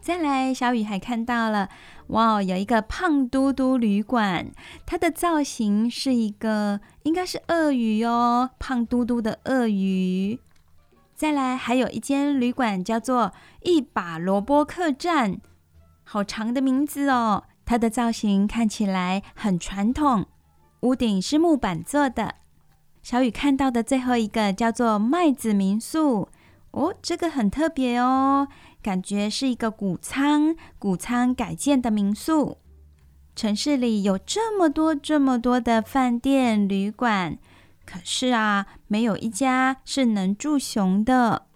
[0.00, 1.68] 再来，小雨还看到了，
[2.08, 4.52] 哇，有一个胖嘟嘟旅馆，
[4.84, 10.38] 它的造型是一个，应该是鳄鱼哦，胖嘟嘟的鳄鱼。
[11.14, 13.32] 再来，还有一间旅馆叫做
[13.62, 15.40] 一把萝卜客栈，
[16.04, 17.44] 好长的名字哦。
[17.64, 20.26] 它的造型看起来很传统，
[20.86, 22.36] 屋顶是木板做的。
[23.02, 26.28] 小雨看到的最后一个叫做麦子民宿，
[26.70, 28.46] 哦，这个很特别哦。
[28.80, 32.58] 感觉是一个谷仓，谷仓改建的民宿。
[33.34, 37.36] 城市里有这么多、这么多的饭店、旅馆，
[37.84, 41.46] 可是啊，没有一家是能住熊的。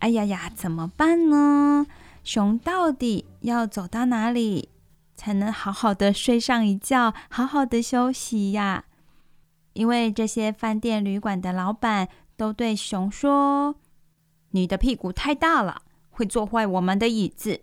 [0.00, 1.86] 哎呀呀，怎么办呢？
[2.22, 4.68] 熊到底要走到哪里
[5.18, 8.84] 才能好好的睡上一觉，好好的休息呀？
[9.72, 13.74] 因为这些饭店、旅馆的老板都对熊说
[14.52, 17.60] ：“你的屁股太大了。”会坐坏我们的椅子，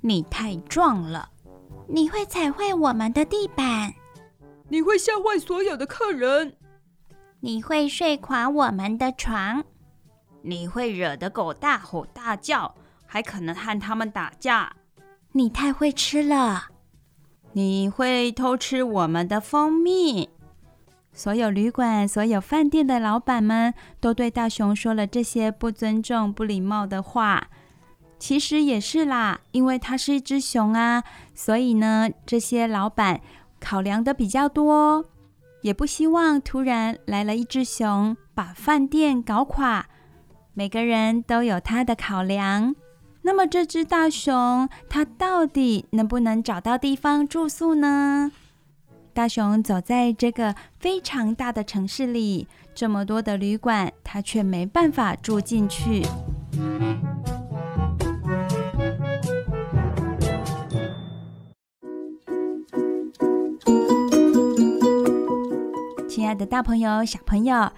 [0.00, 1.28] 你太壮了；
[1.86, 3.92] 你会踩坏我们的地板；
[4.70, 6.52] 你会吓坏所有的客人；
[7.40, 9.62] 你会睡垮我们的床；
[10.40, 12.74] 你会惹得狗大吼大叫，
[13.04, 14.70] 还可能和他们打架；
[15.32, 16.70] 你太会吃了；
[17.56, 20.28] 你会偷吃我们的蜂蜜。
[21.12, 27.48] 所有旅馆、所有饭店的老板们都对大熊说了这些不尊重、不礼貌的话。
[28.18, 33.20] 其实也是啦，因为它是一只熊啊，所以呢，这些老板
[33.60, 35.04] 考量的比较多，
[35.62, 39.86] 也不希望突然来了一只熊把饭店搞垮。
[40.54, 42.74] 每个人都有他的考量。
[43.26, 48.30] 那么这只大熊，它到底能不能找到地方住宿呢？
[49.14, 56.02] 大熊走在这个非常大的城市里，这么多的旅馆，它却没办法住进去。
[66.06, 67.72] 亲爱的大朋友、小朋友，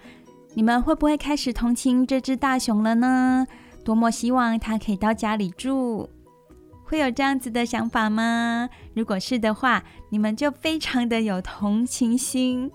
[0.54, 3.46] 你们会不会开始同情这只大熊了呢？
[3.86, 6.10] 多么希望它可以到家里住，
[6.82, 8.68] 会有这样子的想法吗？
[8.94, 12.68] 如果是的话，你们就非常的有同情心。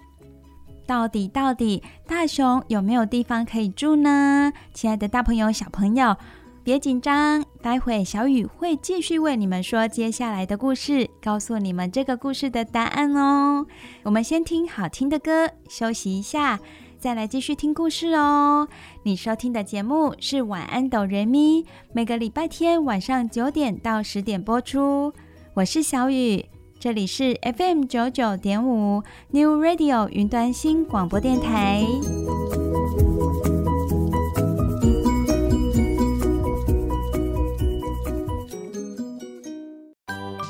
[0.87, 4.53] 到底到底，大熊有没有地方可以住呢？
[4.73, 6.15] 亲爱的大朋友、小朋友。
[6.63, 13.65] 别紧张，待会小雨会继续为你们说接下来的故事，告诉你们这个故事的答案哦。
[14.03, 16.59] 我们先听好听的歌，休息一下，
[17.01, 18.67] 再来继续听故事哦。
[19.01, 25.11] 你收听的节目是晚安哆瑞咪，每个礼拜天晚上九点到十点播出。
[25.55, 26.45] 我是小雨，
[26.79, 31.83] 这里是 FM 九九点五 New Radio 云端新广播电台。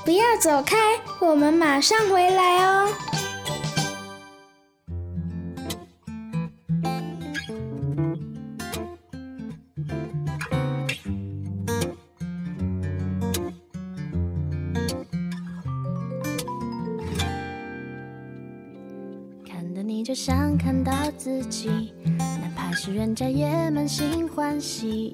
[0.03, 0.75] 不要走开，
[1.21, 2.89] 我们马上回来哦。
[20.11, 25.13] 就想看到自己，哪怕是人家也满心欢喜。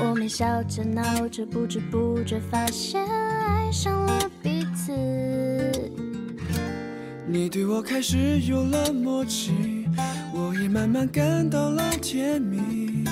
[0.00, 4.92] 我们笑着闹着，不知不觉发现爱上了彼此。
[7.26, 9.88] 你对我开始有了默契，
[10.32, 13.04] 我也慢慢感到了甜蜜。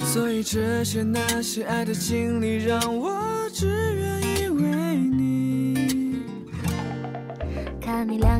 [0.00, 3.08] 所以这些那些爱的经历，让我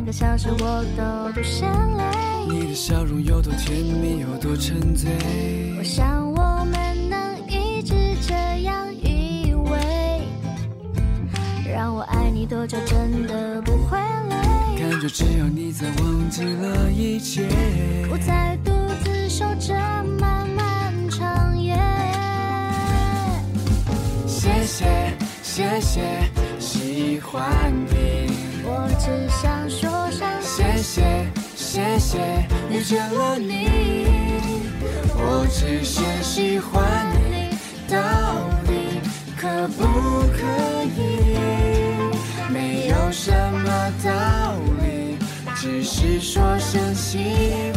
[0.07, 2.05] 个小时，我都不嫌累。
[2.49, 5.11] 你的笑容有多甜蜜，有多沉醉。
[5.77, 7.93] 我想我们能一直
[8.25, 8.33] 这
[8.63, 10.23] 样依偎。
[11.69, 14.79] 让我爱你多久，真的不会累。
[14.79, 17.49] 感觉只有你在，忘记了一切。
[18.09, 18.71] 我在独
[19.03, 19.75] 自守着
[20.21, 21.77] 漫漫长夜。
[24.29, 26.31] 谢谢，谢谢，
[26.61, 28.26] 喜欢你。
[28.69, 32.19] 我只想说声谢谢，谢谢
[32.69, 33.69] 遇见了你。
[35.15, 37.57] 我只是喜欢你，
[37.89, 37.97] 到
[38.67, 39.01] 底
[39.37, 39.85] 可不
[40.33, 40.43] 可
[40.97, 40.99] 以？
[42.53, 45.17] 没有什么道理，
[45.55, 47.73] 只是说声谢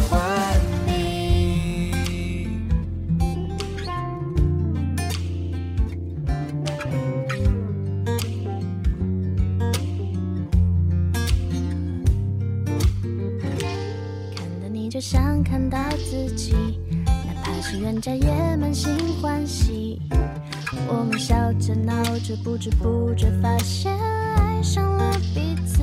[22.60, 23.98] 知不觉发现
[24.36, 25.82] 爱上了彼此。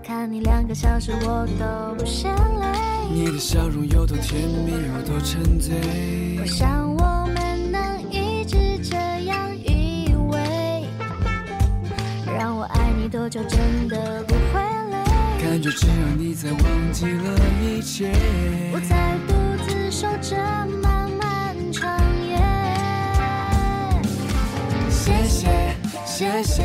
[0.00, 2.68] 看你两个小时，我都不嫌累。
[3.12, 6.38] 你的笑容有多甜蜜，有多沉醉。
[6.40, 7.02] 我想我
[26.36, 26.62] 谢谢，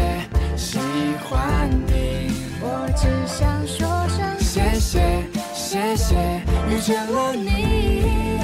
[0.57, 0.80] 喜
[1.24, 2.32] 欢你。
[2.59, 6.15] 我只想说声谢谢，谢谢，
[6.69, 8.38] 遇见了你。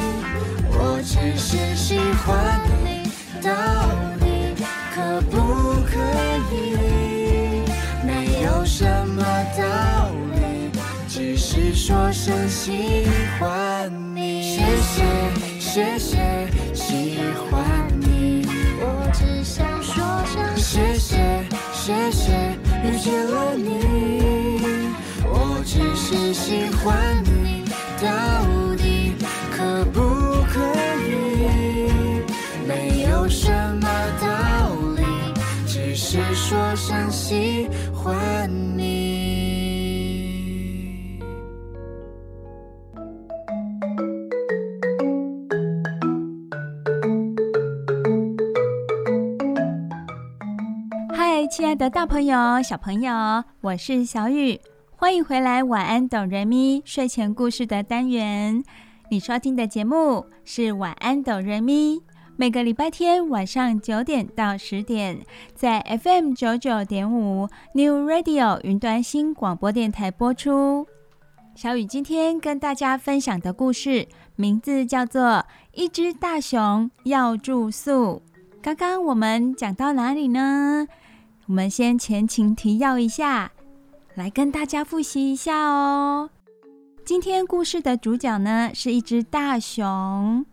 [0.72, 3.12] 我只是喜欢你，
[3.42, 3.52] 到
[4.20, 4.56] 底
[4.96, 6.00] 可不可
[6.56, 7.64] 以？
[8.06, 9.22] 没有什么
[9.58, 10.72] 道理。
[11.10, 13.06] 只是说声喜
[13.38, 15.04] 欢你，谢谢
[15.60, 16.48] 谢谢
[21.88, 22.34] 谢谢
[22.84, 23.80] 遇见了你。
[25.24, 27.64] 我只是喜欢你，
[28.02, 28.06] 到
[28.76, 29.16] 底
[29.56, 30.02] 可不
[30.52, 30.60] 可
[31.08, 31.08] 以？
[32.68, 33.88] 没有什么
[34.20, 34.28] 道
[34.98, 35.02] 理，
[35.66, 38.77] 只是说声喜欢你
[51.58, 54.62] 亲爱的大朋友、小朋友，我是小雨，
[54.96, 55.64] 欢迎回来！
[55.64, 58.64] 晚安，哆瑞咪睡前故事的单元。
[59.10, 62.00] 你收听的节目是晚安，哆瑞咪，
[62.36, 65.18] 每个礼拜天晚上九点到十点，
[65.56, 70.86] 在 FM 九九点五 New Radio 云端新广播电台播出。
[71.56, 75.24] 小雨今天跟大家分享的故事名字叫做
[75.74, 78.22] 《一只大熊要住宿》。
[78.62, 80.88] 刚刚我们讲到哪里呢？
[81.48, 83.50] 我们先前情提要一下，
[84.16, 86.30] 来跟大家复习一下哦。
[87.06, 90.46] 今天故事的主角呢，是一只大熊。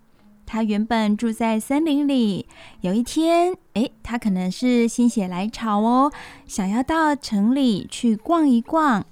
[0.46, 2.46] 它原本住在森林里。
[2.80, 6.12] 有一天，诶，它可能是心血来潮哦，
[6.46, 9.04] 想要到城里去逛一逛，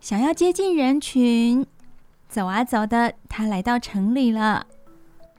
[0.00, 1.64] 想要接近人群。
[2.28, 4.66] 走啊走的，它来到城里了。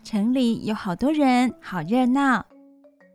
[0.01, 2.45] 城里有好多人，好热闹。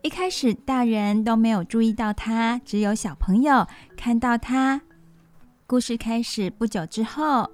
[0.05, 4.83] 一开始，大人都没有注意到他，只有小朋友看到他。
[5.67, 7.51] 故事开始不久之后，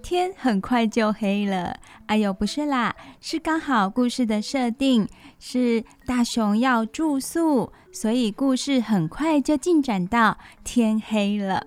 [0.00, 1.78] 天很快就黑了。
[2.06, 5.06] 哎呦，不是啦，是刚好故事的设定
[5.38, 11.66] 是大熊要住宿，所以故事很快就进展到天黑了。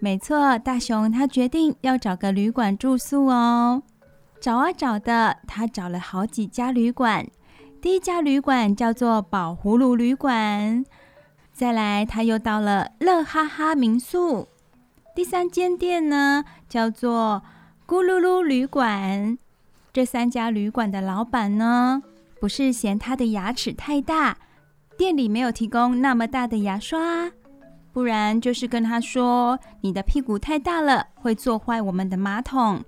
[0.00, 3.82] 没错，大熊他决定要找个旅馆住宿哦。
[4.40, 7.26] 找啊找的，他找了好几家旅馆。
[7.84, 10.86] 第一家旅馆叫做宝葫芦旅馆，
[11.52, 14.48] 再来他又到了乐哈哈民宿。
[15.14, 17.42] 第三间店呢叫做
[17.86, 19.36] 咕噜噜旅馆。
[19.92, 22.02] 这三家旅馆的老板呢，
[22.40, 24.38] 不是嫌他的牙齿太大，
[24.96, 27.30] 店里没有提供那么大的牙刷，
[27.92, 32.82] 不然就是跟他说你的屁股太大了，会坐坏我们的马桶。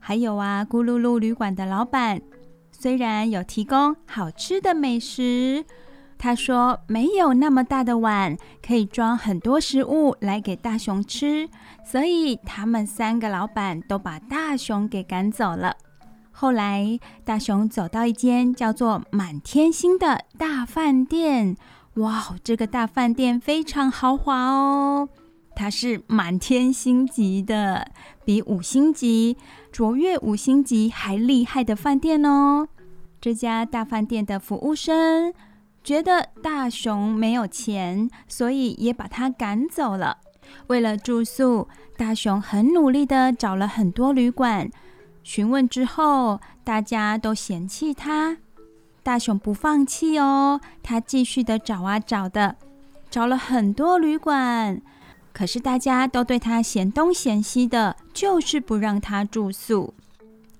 [0.00, 2.20] 还有啊，咕噜噜旅馆的老板。
[2.82, 5.64] 虽然有提供好吃的美食，
[6.18, 11.48] 他说没有那么大的碗可以装很多食物来给大熊吃，
[11.86, 15.76] 所以他们三个老板都把大熊给赶走了。
[16.32, 21.56] 后来，大熊走到一间叫做满天星的大饭店，
[21.94, 25.08] 哇，这个大饭店非常豪华哦，
[25.54, 27.92] 它是满天星级的，
[28.24, 29.36] 比五星级、
[29.72, 32.68] 卓越五星级还厉害的饭店哦。
[33.20, 35.32] 这家大饭店的服务生
[35.82, 40.18] 觉得大熊没有钱，所以也把他赶走了。
[40.66, 41.66] 为了住宿，
[41.96, 44.70] 大熊很努力地找了很多旅馆。
[45.22, 48.36] 询问之后，大家都嫌弃他。
[49.02, 52.56] 大熊不放弃哦，他继续的找啊找的，
[53.08, 54.82] 找了很多旅馆，
[55.32, 59.94] 可是大家都对他嫌东嫌西的，就是不让他住宿。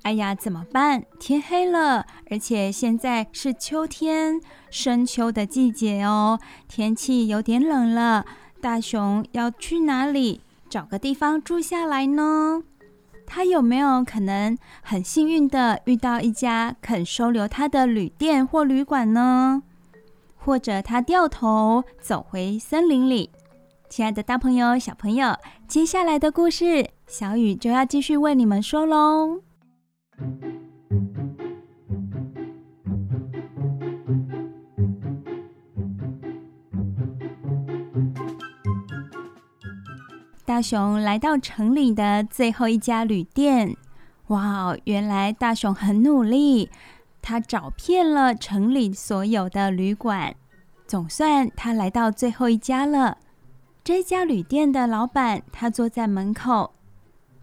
[0.02, 1.04] 哎呀，怎么办？
[1.20, 8.24] 天黑了，而且现在是秋天，深秋的季节哦，天气有点冷了。
[8.60, 12.62] 大熊要去哪里找个地方住下来呢？
[13.24, 19.62] 他有没有可能很幸运的遇到一家肯收留他的旅店或旅馆呢？
[20.36, 23.30] 或者他掉头走回森林里？
[23.92, 25.36] 亲爱的大朋友、小朋友，
[25.68, 29.42] 接下来的故事，小雨就要继续为你们说喽。
[40.46, 43.76] 大熊来到城里的最后一家旅店。
[44.28, 46.70] 哇，原来大熊很努力，
[47.20, 50.34] 他找遍了城里所有的旅馆，
[50.86, 53.18] 总算他来到最后一家了。
[53.84, 56.72] 这家旅店的老板，他坐在门口，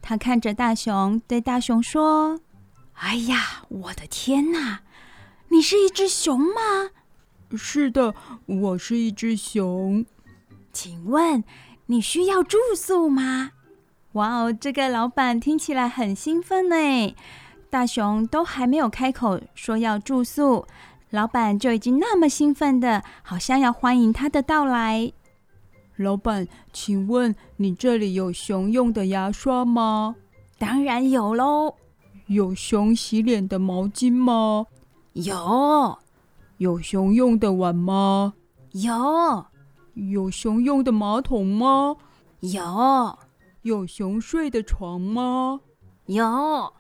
[0.02, 2.40] 他看着大熊，对大熊说。
[2.94, 4.80] 哎呀，我的天哪！
[5.50, 6.92] 你是一只熊吗？
[7.58, 8.16] 是的，
[8.46, 10.06] 我是一只熊。
[10.72, 11.44] 请问
[11.88, 13.52] 你需要住宿吗？
[14.14, 17.16] 哇哦，这个老板听起来很兴奋呢。
[17.70, 20.66] 大熊都还没有开口说要住宿，
[21.10, 25.12] 老板就已经那么兴奋的，好像要欢迎他的到来。
[26.00, 30.16] 老板，请问你这里有熊用的牙刷吗？
[30.58, 31.76] 当然有喽。
[32.28, 34.66] 有熊洗脸的毛巾吗？
[35.12, 36.00] 有。
[36.58, 38.34] 有熊用的碗吗？
[38.72, 39.46] 有。
[39.96, 41.98] 有熊用的马桶吗？
[42.40, 43.20] 有。
[43.64, 45.60] 有熊睡的床吗？
[46.06, 46.74] 有。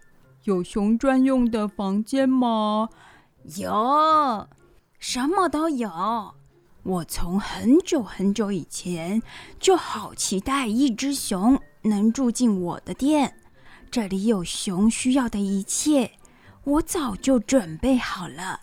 [0.45, 2.87] 有熊专用的房间吗？
[3.57, 4.47] 有。
[4.97, 5.89] 什么都有。
[6.83, 9.21] 我从很久很久以前
[9.59, 13.35] 就好期待一只熊能住进我的店。
[13.91, 16.11] 这里有熊需要的一切，
[16.63, 18.61] 我早就准备好了。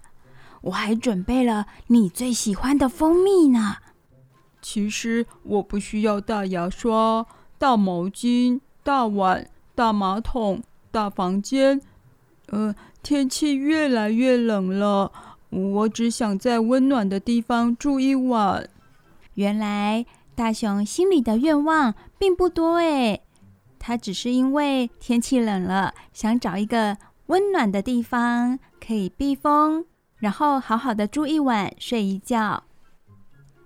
[0.62, 3.76] 我还准备了你最喜欢的蜂蜜呢。
[4.62, 7.26] 其实我不需要大牙刷、
[7.58, 11.80] 大毛巾、大碗、大马桶、大房间。
[12.48, 15.12] 呃，天气越来越冷了，
[15.50, 18.68] 我只想在温暖的地方住一晚。
[19.34, 23.22] 原来大熊心里的愿望并不多诶。
[23.78, 29.84] 他只是因为天气冷了，想找一个温暖的地方可以避风，
[30.18, 32.64] 然后好好的住一晚，睡一觉。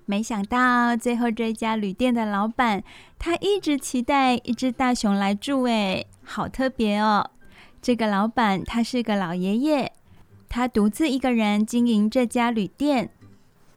[0.05, 2.83] 没想到最后这家旅店的老板，
[3.19, 7.31] 他一直期待一只大熊来住，诶，好特别哦！
[7.81, 9.93] 这个老板他是个老爷爷，
[10.51, 13.11] 他独自一个人经营这家旅店。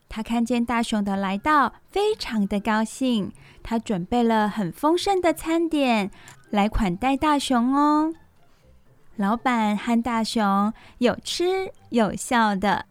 [0.09, 3.31] 他看见大熊的来到，非常的高兴。
[3.61, 6.11] 他准备了很丰盛的餐点
[6.49, 8.13] 来款待大熊哦。
[9.15, 12.85] 老板和大熊有吃有笑的，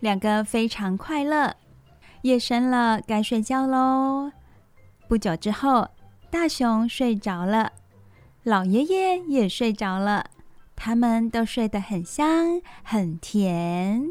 [0.00, 1.54] 两个非常快乐。
[2.22, 4.32] 夜深了，该睡觉喽。
[5.06, 5.88] 不久之后，
[6.30, 7.72] 大熊睡着了。
[8.42, 10.24] 老爷爷也睡着了，
[10.82, 14.02] 他们都睡得很香很甜。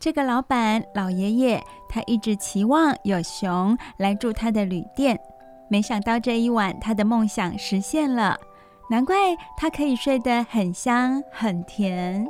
[0.00, 5.16] 这个老板老爷爷，他一直期望有熊来住他的旅店，
[5.70, 8.36] 没想到这一晚他的梦想实现了，
[8.90, 9.14] 难怪
[9.56, 12.26] 他可以睡得很香很甜。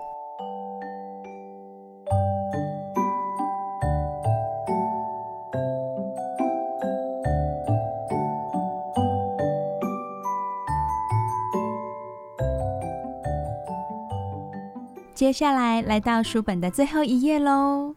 [15.25, 17.95] 接下来来到书本的最后一页喽。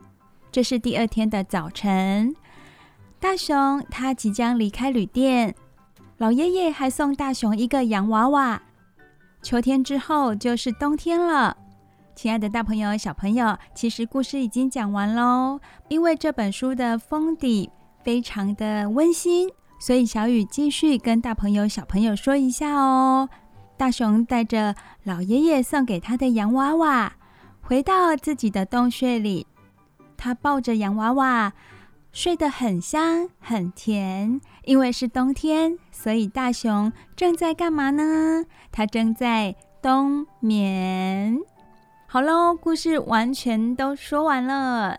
[0.49, 2.33] 这是第二天的早晨，
[3.19, 5.53] 大熊他即将离开旅店，
[6.19, 8.61] 老爷爷还送大熊一个洋娃娃。
[9.41, 11.57] 秋天之后就是冬天了。
[12.15, 15.59] 亲爱的大朋友、小朋友，其实故事已经讲完喽。
[15.89, 17.69] 因为这本书的封底
[18.05, 19.49] 非常的温馨，
[19.81, 23.27] 所以小雨继续跟大朋友、小朋友说一下哦。
[23.77, 27.13] 大熊带着老爷爷送给他的洋娃娃，
[27.61, 29.45] 回到自己的洞穴里。
[30.17, 31.53] 他抱着洋娃娃，
[32.11, 34.41] 睡得很香很甜。
[34.63, 38.43] 因为是冬天，所以大熊正在干嘛呢？
[38.71, 41.39] 他正在冬眠。
[42.07, 44.97] 好喽，故事完全都说完了。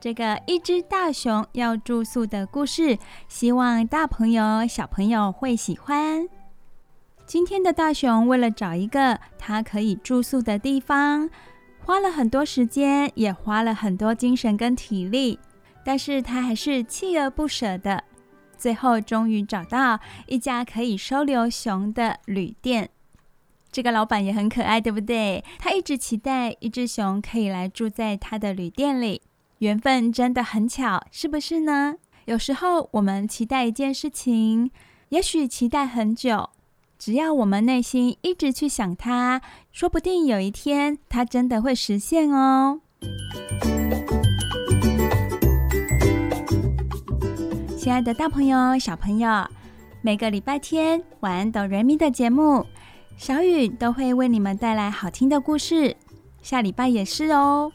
[0.00, 2.98] 这个一只大熊要住宿的故事，
[3.28, 6.26] 希望大朋友小朋友会喜欢。
[7.26, 11.28] 今天的大熊为了找一个他可以住宿的地方，
[11.82, 15.38] 花了很多时间，也花了很多精神跟体力，
[15.82, 18.04] 但是他还是锲而不舍的，
[18.58, 22.90] 最后终于找到一家可以收留熊的旅店。
[23.72, 25.42] 这个老板也很可爱，对不对？
[25.58, 29.22] 他一直期待一只熊可以来住在他的旅店里，
[29.58, 31.96] 缘分真的很巧，是不是呢？
[32.26, 34.70] 有时候我们期待一件事情，
[35.08, 36.50] 也许期待很久。
[37.04, 39.42] 只要我们内心一直去想它，
[39.72, 42.80] 说不定有一天它真的会实现哦。
[47.76, 49.46] 亲爱的大朋友、小朋友，
[50.00, 52.64] 每个礼拜天晚安哆瑞咪的节目，
[53.18, 55.94] 小雨都会为你们带来好听的故事。
[56.40, 57.70] 下礼拜也是哦。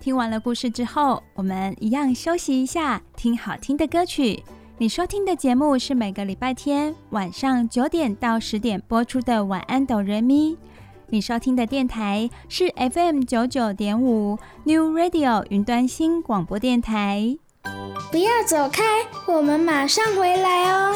[0.00, 4.40] 听完了故事之后，我们一样休息一下，听好听的歌曲。
[4.80, 10.52] 你收听的节目是每个礼拜天晚上九点到十点播出的《晚安，哆瑞咪》。
[11.08, 17.36] 你收听的电台是 FM 九九点五 New Radio 云端新广播电台。
[18.10, 18.82] 不要走开，
[19.26, 20.94] 我们马上回来哦。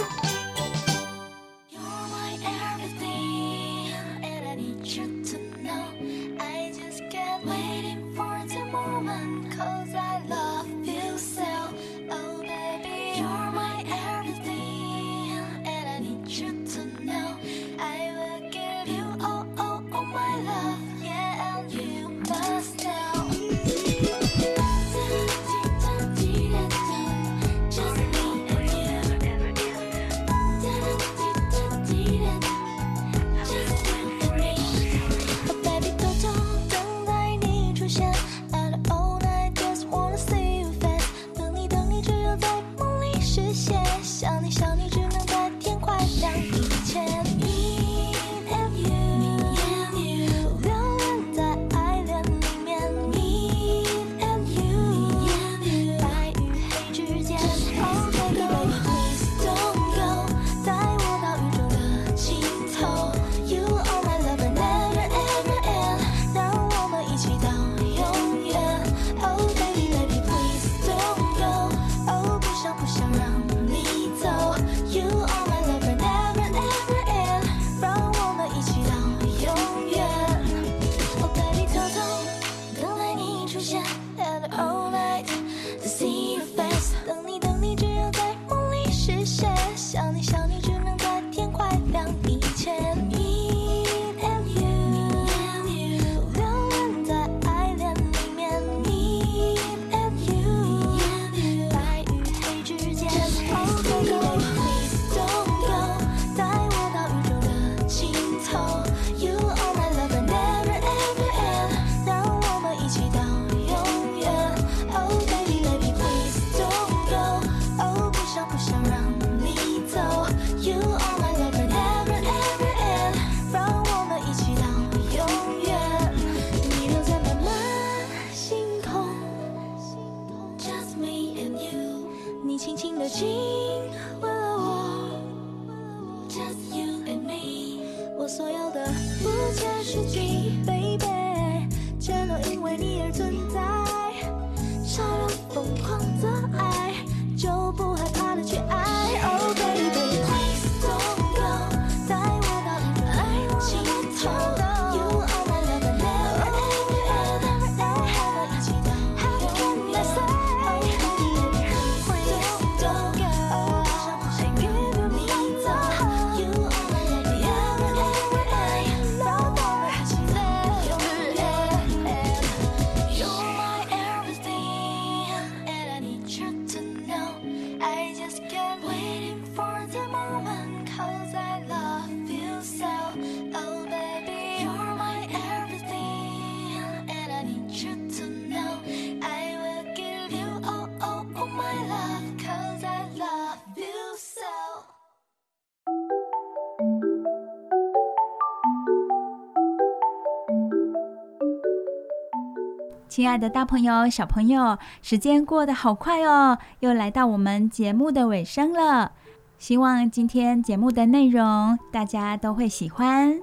[203.25, 209.13] 亲爱的大朋友、小朋友，时间过得好快哦，又来到我们节目的尾声了。
[209.57, 213.41] 希望今天节目的内容大家都会喜欢。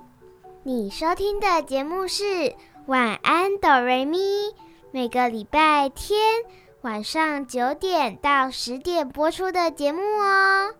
[0.61, 2.23] 你收听的节目是
[2.86, 4.19] 《晚安，哆瑞咪》，
[4.91, 6.19] 每个礼拜天
[6.82, 10.75] 晚上九点到十点播出的节目哦。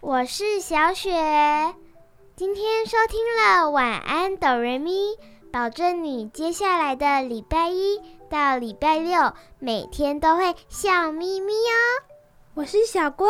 [0.00, 1.10] 我是小雪，
[2.36, 4.92] 今天收听了《晚安，哆瑞咪》，
[5.52, 8.00] 保证你接下来的礼拜一。
[8.28, 12.06] 到礼拜六，每天都会笑眯眯哦。
[12.54, 13.28] 我是小光，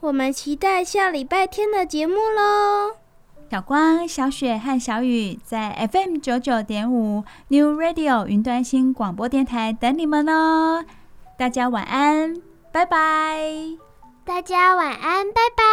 [0.00, 2.96] 我们期待下礼拜天的节目喽。
[3.50, 10.82] 小光、小雪和小雨在 FM 九九点五 New Radio 云端新广播电台等你们哦。
[11.38, 12.34] 大家晚安，
[12.72, 13.38] 拜拜。
[14.24, 15.64] 大家晚安，拜拜。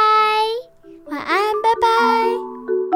[1.06, 2.95] 晚安，拜拜。